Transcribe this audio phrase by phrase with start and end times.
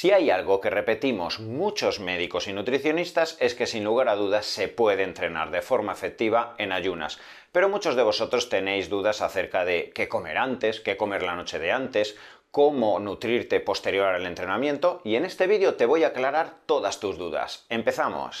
[0.00, 4.46] Si hay algo que repetimos muchos médicos y nutricionistas es que sin lugar a dudas
[4.46, 7.18] se puede entrenar de forma efectiva en ayunas,
[7.50, 11.58] pero muchos de vosotros tenéis dudas acerca de qué comer antes, qué comer la noche
[11.58, 12.16] de antes,
[12.52, 17.18] cómo nutrirte posterior al entrenamiento y en este vídeo te voy a aclarar todas tus
[17.18, 17.66] dudas.
[17.68, 18.38] ¡Empezamos!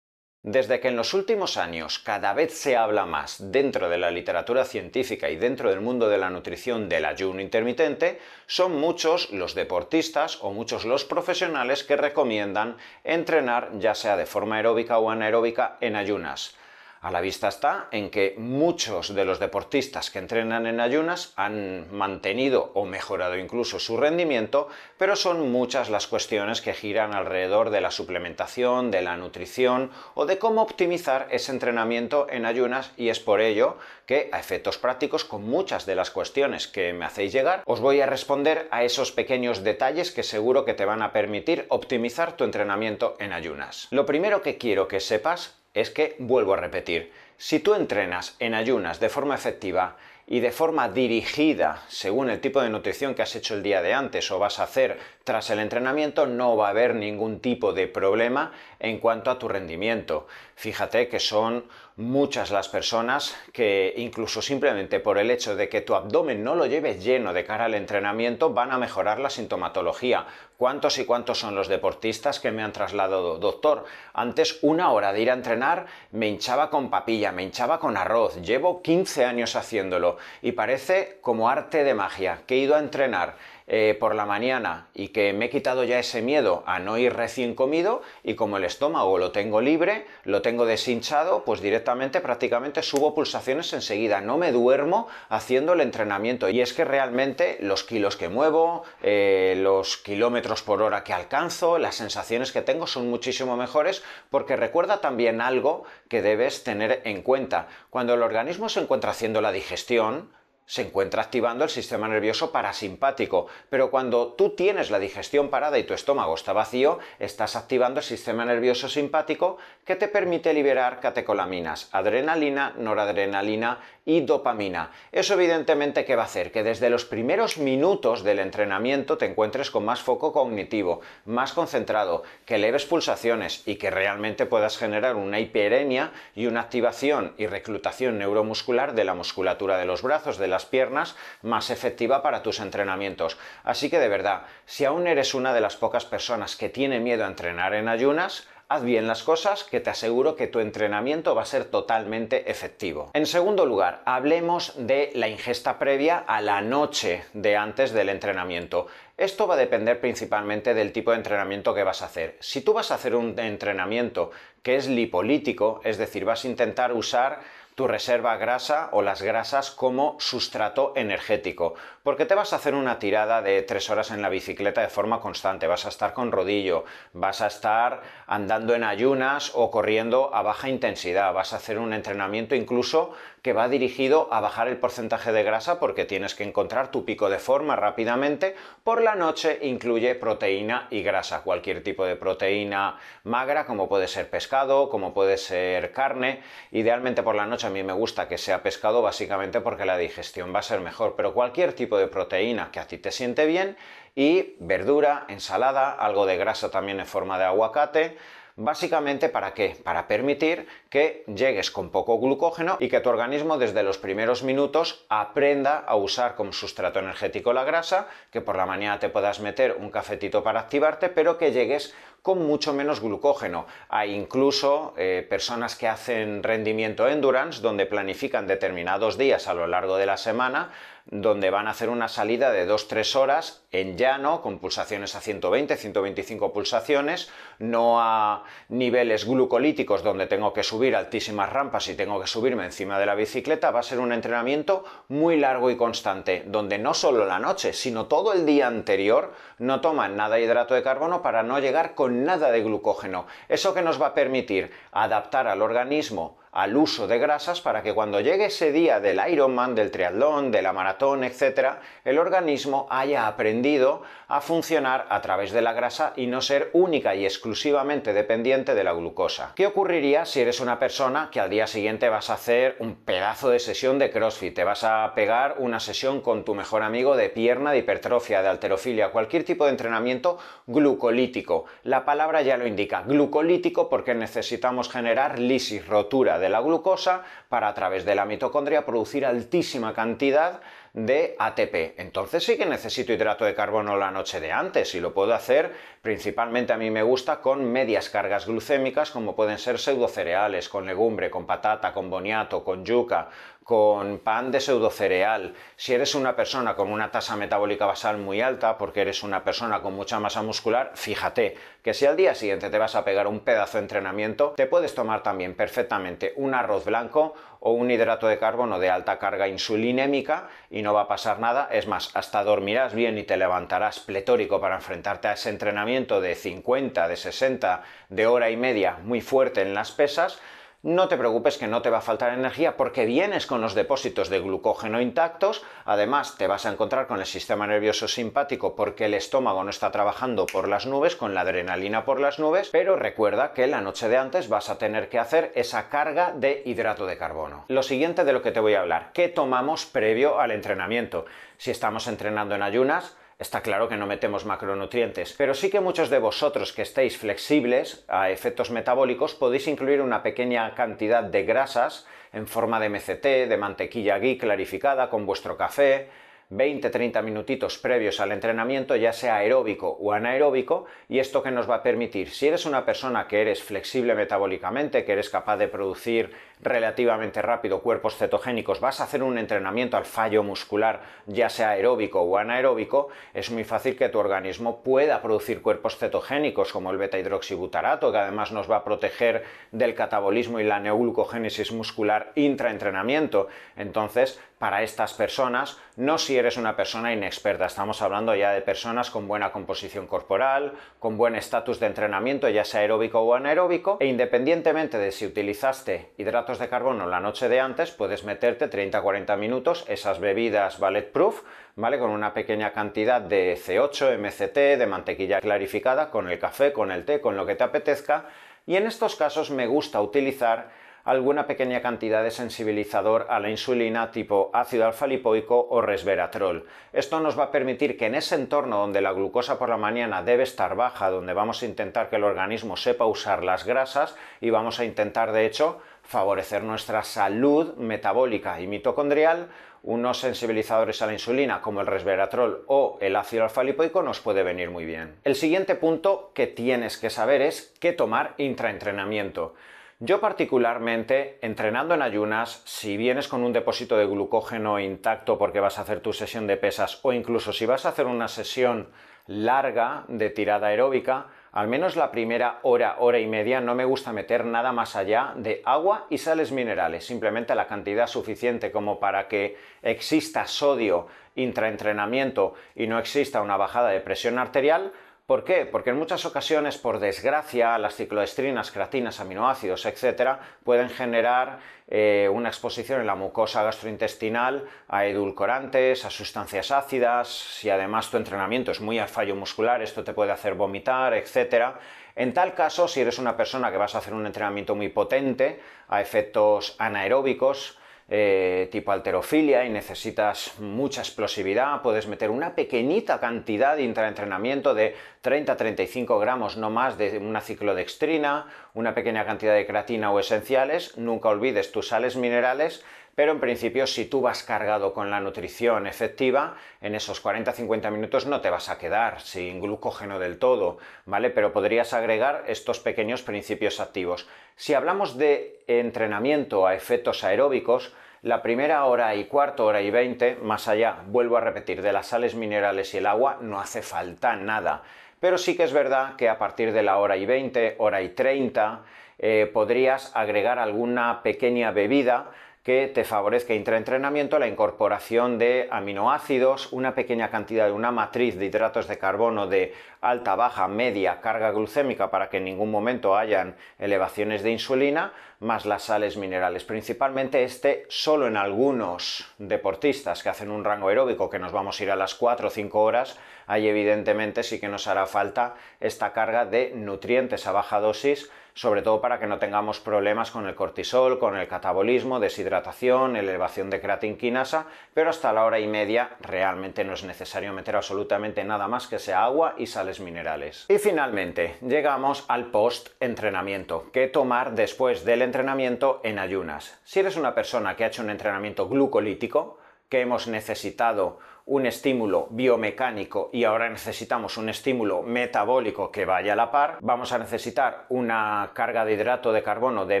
[0.42, 4.64] Desde que en los últimos años cada vez se habla más dentro de la literatura
[4.64, 10.38] científica y dentro del mundo de la nutrición del ayuno intermitente, son muchos los deportistas
[10.40, 15.94] o muchos los profesionales que recomiendan entrenar ya sea de forma aeróbica o anaeróbica en
[15.94, 16.56] ayunas.
[17.02, 21.90] A la vista está en que muchos de los deportistas que entrenan en ayunas han
[21.90, 24.68] mantenido o mejorado incluso su rendimiento,
[24.98, 30.26] pero son muchas las cuestiones que giran alrededor de la suplementación, de la nutrición o
[30.26, 35.24] de cómo optimizar ese entrenamiento en ayunas y es por ello que a efectos prácticos
[35.24, 39.10] con muchas de las cuestiones que me hacéis llegar os voy a responder a esos
[39.10, 43.88] pequeños detalles que seguro que te van a permitir optimizar tu entrenamiento en ayunas.
[43.90, 48.54] Lo primero que quiero que sepas es que, vuelvo a repetir, si tú entrenas en
[48.54, 53.34] ayunas de forma efectiva y de forma dirigida según el tipo de nutrición que has
[53.34, 56.70] hecho el día de antes o vas a hacer tras el entrenamiento, no va a
[56.70, 60.28] haber ningún tipo de problema en cuanto a tu rendimiento.
[60.54, 61.64] Fíjate que son
[61.96, 66.66] muchas las personas que incluso simplemente por el hecho de que tu abdomen no lo
[66.66, 70.26] lleves lleno de cara al entrenamiento van a mejorar la sintomatología.
[70.60, 73.86] ¿Cuántos y cuántos son los deportistas que me han trasladado, doctor?
[74.12, 78.42] Antes una hora de ir a entrenar me hinchaba con papilla, me hinchaba con arroz,
[78.42, 83.36] llevo 15 años haciéndolo y parece como arte de magia que he ido a entrenar
[83.72, 87.12] eh, por la mañana y que me he quitado ya ese miedo a no ir
[87.12, 92.82] recién comido y como el estómago lo tengo libre, lo tengo deshinchado, pues directamente prácticamente
[92.82, 98.16] subo pulsaciones enseguida, no me duermo haciendo el entrenamiento y es que realmente los kilos
[98.16, 103.56] que muevo, eh, los kilómetros por hora que alcanzo, las sensaciones que tengo son muchísimo
[103.56, 107.68] mejores porque recuerda también algo que debes tener en cuenta.
[107.88, 110.39] Cuando el organismo se encuentra haciendo la digestión,
[110.70, 115.82] se encuentra activando el sistema nervioso parasimpático, pero cuando tú tienes la digestión parada y
[115.82, 121.88] tu estómago está vacío, estás activando el sistema nervioso simpático que te permite liberar catecolaminas,
[121.90, 123.80] adrenalina, noradrenalina
[124.10, 124.90] y dopamina.
[125.12, 129.70] Eso evidentemente que va a hacer que desde los primeros minutos del entrenamiento te encuentres
[129.70, 135.38] con más foco cognitivo, más concentrado, que leves pulsaciones y que realmente puedas generar una
[135.38, 140.66] hiperemia y una activación y reclutación neuromuscular de la musculatura de los brazos, de las
[140.66, 143.38] piernas, más efectiva para tus entrenamientos.
[143.62, 147.24] Así que de verdad, si aún eres una de las pocas personas que tiene miedo
[147.24, 151.42] a entrenar en ayunas, haz bien las cosas que te aseguro que tu entrenamiento va
[151.42, 153.10] a ser totalmente efectivo.
[153.14, 158.86] En segundo lugar, hablemos de la ingesta previa a la noche de antes del entrenamiento.
[159.16, 162.36] Esto va a depender principalmente del tipo de entrenamiento que vas a hacer.
[162.38, 164.30] Si tú vas a hacer un entrenamiento
[164.62, 167.40] que es lipolítico, es decir, vas a intentar usar
[167.80, 172.98] tu reserva grasa o las grasas como sustrato energético, porque te vas a hacer una
[172.98, 176.84] tirada de tres horas en la bicicleta de forma constante, vas a estar con rodillo,
[177.14, 181.94] vas a estar andando en ayunas o corriendo a baja intensidad, vas a hacer un
[181.94, 186.90] entrenamiento incluso que va dirigido a bajar el porcentaje de grasa porque tienes que encontrar
[186.90, 188.54] tu pico de forma rápidamente.
[188.84, 194.28] Por la noche incluye proteína y grasa, cualquier tipo de proteína magra como puede ser
[194.28, 196.42] pescado, como puede ser carne.
[196.70, 200.52] Idealmente por la noche a mí me gusta que sea pescado básicamente porque la digestión
[200.54, 203.76] va a ser mejor, pero cualquier tipo de proteína que a ti te siente bien
[204.16, 208.18] y verdura, ensalada, algo de grasa también en forma de aguacate,
[208.62, 209.74] Básicamente, ¿para qué?
[209.82, 215.06] Para permitir que llegues con poco glucógeno y que tu organismo desde los primeros minutos
[215.08, 219.78] aprenda a usar como sustrato energético la grasa, que por la mañana te puedas meter
[219.80, 223.66] un cafetito para activarte, pero que llegues con mucho menos glucógeno.
[223.88, 229.96] Hay incluso eh, personas que hacen rendimiento endurance donde planifican determinados días a lo largo
[229.96, 230.70] de la semana
[231.06, 235.76] donde van a hacer una salida de 2-3 horas en llano, con pulsaciones a 120,
[235.76, 242.26] 125 pulsaciones, no a niveles glucolíticos donde tengo que subir altísimas rampas y tengo que
[242.26, 246.78] subirme encima de la bicicleta, va a ser un entrenamiento muy largo y constante, donde
[246.78, 250.82] no solo la noche, sino todo el día anterior no toman nada de hidrato de
[250.82, 253.26] carbono para no llegar con nada de glucógeno.
[253.48, 257.94] Eso que nos va a permitir adaptar al organismo al uso de grasas para que
[257.94, 263.26] cuando llegue ese día del Ironman, del triatlón, de la maratón, etc., el organismo haya
[263.26, 268.74] aprendido a funcionar a través de la grasa y no ser única y exclusivamente dependiente
[268.74, 269.52] de la glucosa.
[269.54, 273.50] ¿Qué ocurriría si eres una persona que al día siguiente vas a hacer un pedazo
[273.50, 277.28] de sesión de CrossFit, te vas a pegar una sesión con tu mejor amigo de
[277.28, 281.66] pierna, de hipertrofia, de alterofilia, cualquier tipo de entrenamiento glucolítico?
[281.84, 287.68] La palabra ya lo indica, glucolítico porque necesitamos generar lisis, rotura de la glucosa para
[287.68, 290.60] a través de la mitocondria producir altísima cantidad
[290.92, 292.00] de ATP.
[292.00, 295.72] Entonces sí que necesito hidrato de carbono la noche de antes y lo puedo hacer
[296.02, 301.30] principalmente a mí me gusta con medias cargas glucémicas como pueden ser pseudocereales, con legumbre,
[301.30, 303.28] con patata, con boniato, con yuca,
[303.64, 305.54] con pan de pseudocereal.
[305.76, 309.80] Si eres una persona con una tasa metabólica basal muy alta, porque eres una persona
[309.80, 313.40] con mucha masa muscular, fíjate que si al día siguiente te vas a pegar un
[313.40, 318.38] pedazo de entrenamiento, te puedes tomar también perfectamente un arroz blanco o un hidrato de
[318.38, 321.68] carbono de alta carga insulinémica y no va a pasar nada.
[321.70, 326.34] Es más, hasta dormirás bien y te levantarás pletórico para enfrentarte a ese entrenamiento de
[326.34, 330.40] 50, de 60, de hora y media muy fuerte en las pesas
[330.82, 334.30] no te preocupes que no te va a faltar energía porque vienes con los depósitos
[334.30, 339.14] de glucógeno intactos, además te vas a encontrar con el sistema nervioso simpático porque el
[339.14, 343.52] estómago no está trabajando por las nubes, con la adrenalina por las nubes, pero recuerda
[343.52, 347.18] que la noche de antes vas a tener que hacer esa carga de hidrato de
[347.18, 347.64] carbono.
[347.68, 351.26] Lo siguiente de lo que te voy a hablar, ¿qué tomamos previo al entrenamiento?
[351.58, 356.10] Si estamos entrenando en ayunas, Está claro que no metemos macronutrientes, pero sí que muchos
[356.10, 362.06] de vosotros que estéis flexibles a efectos metabólicos podéis incluir una pequeña cantidad de grasas
[362.34, 366.10] en forma de MCT, de mantequilla ghee clarificada con vuestro café,
[366.50, 371.76] 20-30 minutitos previos al entrenamiento, ya sea aeróbico o anaeróbico, y esto que nos va
[371.76, 376.30] a permitir, si eres una persona que eres flexible metabólicamente, que eres capaz de producir
[376.62, 382.20] relativamente rápido cuerpos cetogénicos, vas a hacer un entrenamiento al fallo muscular, ya sea aeróbico
[382.20, 387.18] o anaeróbico, es muy fácil que tu organismo pueda producir cuerpos cetogénicos como el beta
[387.18, 393.48] hidroxibutarato, que además nos va a proteger del catabolismo y la neoglucogénesis muscular intraentrenamiento.
[393.76, 399.10] Entonces, para estas personas, no si eres una persona inexperta, estamos hablando ya de personas
[399.10, 404.06] con buena composición corporal, con buen estatus de entrenamiento, ya sea aeróbico o anaeróbico, e
[404.06, 409.84] independientemente de si utilizaste hidratos de carbono la noche de antes, puedes meterte 30-40 minutos
[409.88, 410.78] esas bebidas
[411.12, 411.42] Proof,
[411.76, 411.98] ¿vale?
[411.98, 417.04] Con una pequeña cantidad de C8, MCT, de mantequilla clarificada, con el café, con el
[417.04, 418.26] té, con lo que te apetezca,
[418.66, 420.70] y en estos casos me gusta utilizar
[421.04, 426.66] alguna pequeña cantidad de sensibilizador a la insulina tipo ácido alfa-lipoico o resveratrol.
[426.92, 430.22] Esto nos va a permitir que en ese entorno donde la glucosa por la mañana
[430.22, 434.50] debe estar baja, donde vamos a intentar que el organismo sepa usar las grasas y
[434.50, 439.48] vamos a intentar de hecho favorecer nuestra salud metabólica y mitocondrial,
[439.82, 444.70] unos sensibilizadores a la insulina como el resveratrol o el ácido alfa-lipoico nos puede venir
[444.70, 445.16] muy bien.
[445.24, 449.54] El siguiente punto que tienes que saber es qué tomar intraentrenamiento.
[450.02, 455.78] Yo particularmente, entrenando en ayunas, si vienes con un depósito de glucógeno intacto porque vas
[455.78, 458.88] a hacer tu sesión de pesas o incluso si vas a hacer una sesión
[459.26, 464.14] larga de tirada aeróbica, al menos la primera hora, hora y media no me gusta
[464.14, 469.28] meter nada más allá de agua y sales minerales, simplemente la cantidad suficiente como para
[469.28, 474.92] que exista sodio intraentrenamiento y no exista una bajada de presión arterial,
[475.30, 475.64] ¿Por qué?
[475.64, 482.48] Porque en muchas ocasiones, por desgracia, las cicloestrinas, creatinas, aminoácidos, etcétera, pueden generar eh, una
[482.48, 487.28] exposición en la mucosa gastrointestinal a edulcorantes, a sustancias ácidas.
[487.28, 491.78] Si además tu entrenamiento es muy a fallo muscular, esto te puede hacer vomitar, etcétera.
[492.16, 495.60] En tal caso, si eres una persona que vas a hacer un entrenamiento muy potente
[495.86, 497.78] a efectos anaeróbicos,
[498.12, 504.96] eh, tipo alterofilia y necesitas mucha explosividad, puedes meter una pequeñita cantidad de intraentrenamiento de
[505.22, 511.28] 30-35 gramos no más de una ciclodextrina, una pequeña cantidad de creatina o esenciales, nunca
[511.28, 516.56] olvides tus sales minerales pero en principio si tú vas cargado con la nutrición efectiva,
[516.80, 521.30] en esos 40-50 minutos no te vas a quedar sin glucógeno del todo, ¿vale?
[521.30, 524.28] Pero podrías agregar estos pequeños principios activos.
[524.56, 530.36] Si hablamos de entrenamiento a efectos aeróbicos, la primera hora y cuarto, hora y veinte,
[530.42, 534.36] más allá, vuelvo a repetir, de las sales minerales y el agua, no hace falta
[534.36, 534.82] nada.
[535.20, 538.10] Pero sí que es verdad que a partir de la hora y veinte, hora y
[538.10, 538.82] treinta,
[539.18, 542.30] eh, podrías agregar alguna pequeña bebida
[542.62, 548.46] que te favorezca intraentrenamiento la incorporación de aminoácidos, una pequeña cantidad de una matriz de
[548.46, 553.56] hidratos de carbono de alta, baja, media carga glucémica para que en ningún momento hayan
[553.78, 556.64] elevaciones de insulina, más las sales minerales.
[556.64, 561.82] Principalmente este solo en algunos deportistas que hacen un rango aeróbico que nos vamos a
[561.82, 566.12] ir a las 4 o 5 horas, ahí evidentemente sí que nos hará falta esta
[566.12, 568.30] carga de nutrientes a baja dosis
[568.60, 573.70] sobre todo para que no tengamos problemas con el cortisol, con el catabolismo, deshidratación, elevación
[573.70, 578.68] de creatinquinasa, pero hasta la hora y media realmente no es necesario meter absolutamente nada
[578.68, 580.66] más que sea agua y sales minerales.
[580.68, 586.78] Y finalmente, llegamos al post-entrenamiento, ¿qué tomar después del entrenamiento en ayunas?
[586.84, 592.28] Si eres una persona que ha hecho un entrenamiento glucolítico, que hemos necesitado un estímulo
[592.30, 597.86] biomecánico y ahora necesitamos un estímulo metabólico que vaya a la par, vamos a necesitar
[597.88, 600.00] una carga de hidrato de carbono de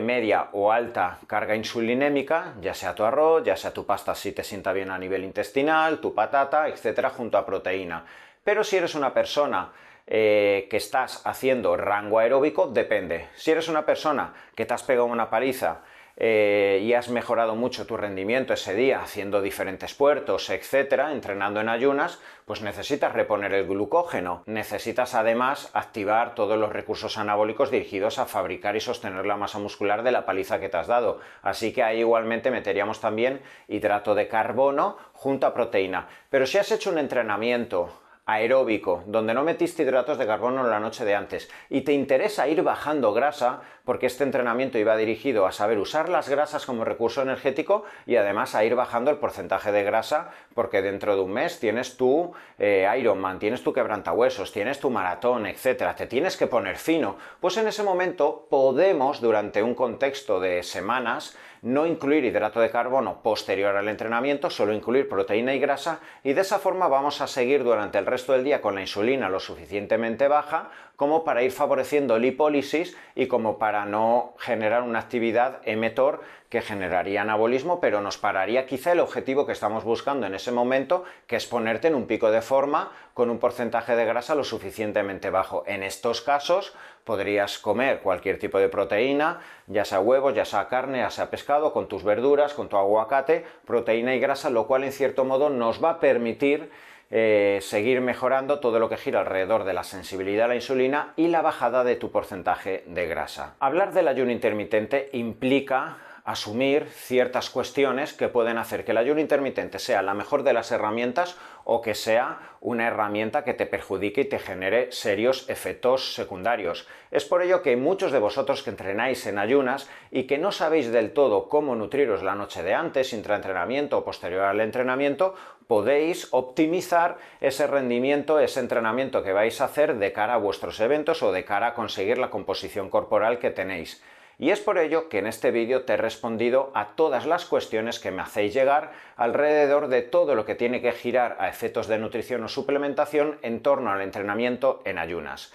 [0.00, 4.44] media o alta carga insulinémica, ya sea tu arroz, ya sea tu pasta si te
[4.44, 8.04] sienta bien a nivel intestinal, tu patata, etcétera, junto a proteína.
[8.44, 9.72] Pero si eres una persona
[10.06, 13.28] eh, que estás haciendo rango aeróbico, depende.
[13.34, 15.82] Si eres una persona que te has pegado una paliza
[16.16, 21.68] eh, y has mejorado mucho tu rendimiento ese día haciendo diferentes puertos, etcétera, entrenando en
[21.68, 24.42] ayunas, pues necesitas reponer el glucógeno.
[24.46, 30.02] Necesitas además activar todos los recursos anabólicos dirigidos a fabricar y sostener la masa muscular
[30.02, 31.20] de la paliza que te has dado.
[31.40, 36.08] Así que ahí igualmente meteríamos también hidrato de carbono junto a proteína.
[36.28, 38.00] Pero si has hecho un entrenamiento
[38.32, 42.62] aeróbico, donde no metiste hidratos de carbono la noche de antes y te interesa ir
[42.62, 47.84] bajando grasa, porque este entrenamiento iba dirigido a saber usar las grasas como recurso energético
[48.06, 51.96] y además a ir bajando el porcentaje de grasa, porque dentro de un mes tienes
[51.96, 57.16] tu eh, Ironman, tienes tu quebrantahuesos, tienes tu maratón, etcétera, te tienes que poner fino.
[57.40, 63.22] Pues en ese momento podemos, durante un contexto de semanas, no incluir hidrato de carbono
[63.22, 67.64] posterior al entrenamiento, solo incluir proteína y grasa y de esa forma vamos a seguir
[67.64, 72.18] durante el resto del día con la insulina lo suficientemente baja como para ir favoreciendo
[72.18, 78.66] lipólisis y como para no generar una actividad emetor que generaría anabolismo, pero nos pararía
[78.66, 82.30] quizá el objetivo que estamos buscando en ese momento, que es ponerte en un pico
[82.30, 85.64] de forma con un porcentaje de grasa lo suficientemente bajo.
[85.66, 90.98] En estos casos podrías comer cualquier tipo de proteína, ya sea huevos, ya sea carne,
[90.98, 94.92] ya sea pescado, con tus verduras, con tu aguacate, proteína y grasa, lo cual en
[94.92, 96.70] cierto modo nos va a permitir
[97.10, 101.28] eh, seguir mejorando todo lo que gira alrededor de la sensibilidad a la insulina y
[101.28, 103.56] la bajada de tu porcentaje de grasa.
[103.58, 109.78] Hablar del ayuno intermitente implica asumir ciertas cuestiones que pueden hacer que el ayuno intermitente
[109.78, 114.24] sea la mejor de las herramientas o que sea una herramienta que te perjudique y
[114.24, 116.86] te genere serios efectos secundarios.
[117.10, 120.90] Es por ello que muchos de vosotros que entrenáis en ayunas y que no sabéis
[120.92, 125.34] del todo cómo nutriros la noche de antes, intraentrenamiento o posterior al entrenamiento,
[125.66, 131.22] podéis optimizar ese rendimiento, ese entrenamiento que vais a hacer de cara a vuestros eventos
[131.22, 134.02] o de cara a conseguir la composición corporal que tenéis.
[134.40, 138.00] Y es por ello que en este vídeo te he respondido a todas las cuestiones
[138.00, 141.98] que me hacéis llegar alrededor de todo lo que tiene que girar a efectos de
[141.98, 145.52] nutrición o suplementación en torno al entrenamiento en ayunas.